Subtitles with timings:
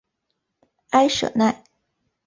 [0.89, 1.63] 埃舍奈。